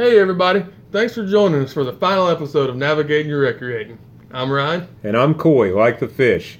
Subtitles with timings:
[0.00, 0.64] Hey, everybody.
[0.92, 3.98] Thanks for joining us for the final episode of Navigating Your Recreating.
[4.30, 4.88] I'm Ryan.
[5.02, 6.58] And I'm Coy, like the fish.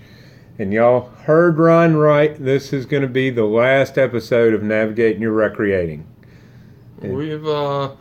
[0.59, 2.35] And y'all heard Ryan right.
[2.35, 6.07] This is going to be the last episode of Navigating Your Recreating.
[7.01, 7.09] Yeah.
[7.13, 7.93] We've, uh,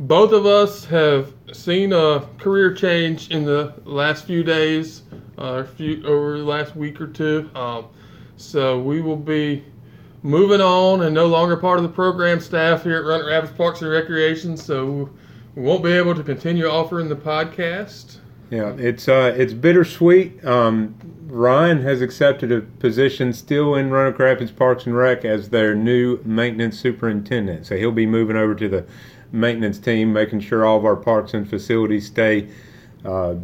[0.00, 5.02] both of us have seen a career change in the last few days,
[5.38, 7.48] uh, few, over the last week or two.
[7.54, 7.86] Um,
[8.36, 9.64] so we will be
[10.22, 13.82] moving on and no longer part of the program staff here at Roanoke Rapids Parks
[13.82, 14.56] and Recreation.
[14.56, 15.10] So
[15.54, 18.18] we won't be able to continue offering the podcast.
[18.50, 20.44] Yeah, it's uh, it's bittersweet.
[20.44, 20.94] Um,
[21.26, 26.20] Ryan has accepted a position still in Roanoke Rapids Parks and Rec as their new
[26.24, 27.64] maintenance superintendent.
[27.64, 28.84] So he'll be moving over to the
[29.32, 32.48] maintenance team, making sure all of our parks and facilities stay
[33.06, 33.36] uh,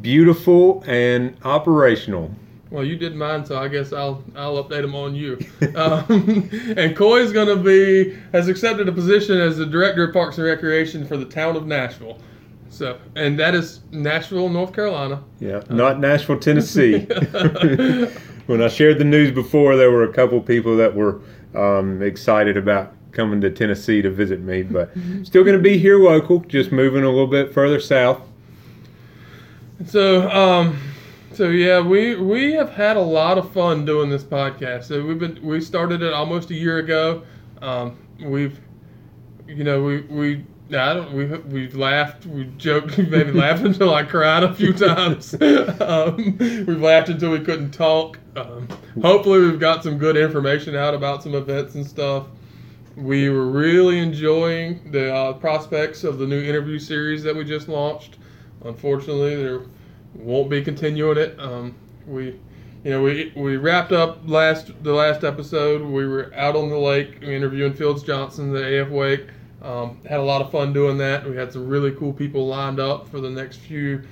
[0.00, 2.32] beautiful and operational.
[2.70, 5.38] Well, you did mine, so I guess I'll I'll update them on you.
[5.74, 10.12] um, and Coy is going to be has accepted a position as the director of
[10.12, 12.18] Parks and Recreation for the town of Nashville.
[12.68, 15.22] So, and that is Nashville, North Carolina.
[15.40, 17.00] Yeah, uh, not Nashville, Tennessee.
[18.46, 21.20] when I shared the news before, there were a couple people that were
[21.56, 24.90] um, excited about coming to Tennessee to visit me, but
[25.24, 28.22] still going to be here local, just moving a little bit further south.
[29.86, 30.78] So, um,
[31.40, 34.84] so yeah, we we have had a lot of fun doing this podcast.
[34.84, 37.22] So we've been we started it almost a year ago.
[37.62, 38.60] Um, we've,
[39.46, 44.02] you know, we we I don't we we've laughed, we joked, maybe laughed until I
[44.02, 45.32] cried a few times.
[45.80, 48.18] um, we've laughed until we couldn't talk.
[48.36, 48.68] Um,
[49.00, 52.26] hopefully, we've got some good information out about some events and stuff.
[52.96, 57.66] We were really enjoying the uh, prospects of the new interview series that we just
[57.66, 58.18] launched.
[58.62, 59.62] Unfortunately, there
[60.14, 61.38] won't be continuing it.
[61.38, 61.74] Um,
[62.06, 62.38] we,
[62.84, 65.82] you know, we we wrapped up last the last episode.
[65.82, 69.26] We were out on the lake interviewing Fields Johnson, the AF Wake.
[69.62, 71.28] Um, had a lot of fun doing that.
[71.28, 74.02] We had some really cool people lined up for the next few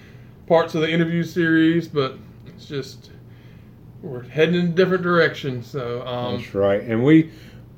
[0.46, 3.10] parts of the interview series, but it's just
[4.02, 5.62] we're heading in a different direction.
[5.62, 7.30] So um, that's right, and we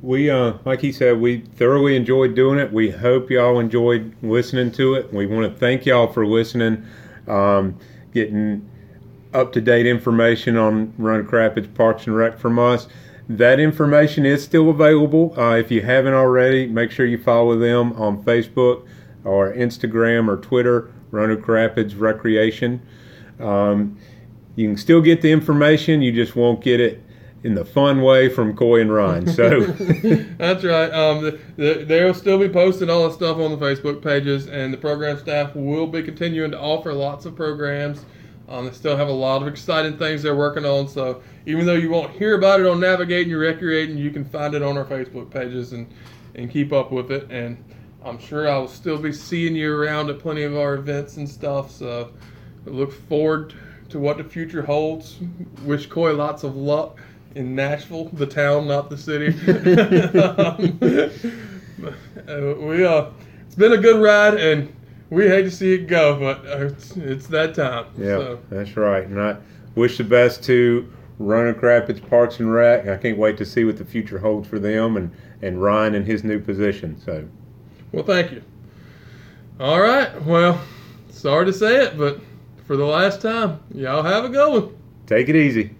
[0.03, 2.73] we uh, like he said, we thoroughly enjoyed doing it.
[2.73, 5.13] We hope y'all enjoyed listening to it.
[5.13, 6.87] We want to thank y'all for listening.
[7.29, 7.79] Um,
[8.13, 8.69] getting
[9.33, 12.89] up to date information on Roanoke Rapids Parks and Rec from us.
[13.29, 15.39] That information is still available.
[15.39, 18.87] Uh, if you haven't already, make sure you follow them on Facebook
[19.25, 22.83] or Instagram or Twitter, Roanoke Rapids Recreation.
[23.39, 23.99] Um,
[24.57, 27.01] you can still get the information, you just won't get it
[27.43, 29.27] in the fun way from Coy and Ryan.
[29.27, 29.61] So
[30.39, 30.91] that's right.
[30.93, 34.73] Um, the, the, they'll still be posting all the stuff on the Facebook pages, and
[34.73, 38.05] the program staff will be continuing to offer lots of programs.
[38.49, 40.89] Um, they still have a lot of exciting things they're working on.
[40.89, 44.55] So even though you won't hear about it on Navigating Your Recreating, you can find
[44.55, 45.93] it on our Facebook pages and
[46.35, 47.31] and keep up with it.
[47.31, 47.63] And
[48.05, 51.29] I'm sure I will still be seeing you around at plenty of our events and
[51.29, 51.71] stuff.
[51.71, 52.13] So
[52.67, 53.55] I look forward
[53.91, 55.19] to what the future holds.
[55.65, 56.99] Wish Coy lots of luck
[57.35, 59.29] in Nashville, the town, not the city.
[60.19, 60.79] um,
[62.29, 63.07] uh, we uh,
[63.47, 64.75] it's been a good ride, and
[65.11, 67.87] we hate to see it go, but uh, it's, it's that time.
[67.97, 68.41] Yeah, so.
[68.51, 69.05] that's right.
[69.05, 69.37] And I
[69.75, 72.89] wish the best to Roanoke Rapids Parks and Rec.
[72.89, 75.11] I can't wait to see what the future holds for them and
[75.43, 77.01] and Ryan in his new position.
[77.01, 77.27] So,
[77.93, 78.43] well, thank you.
[79.59, 80.23] All right.
[80.23, 80.61] Well,
[81.11, 82.21] sorry to say it, but
[82.67, 84.77] for the last time, y'all have a good one.
[85.07, 85.75] Take it easy.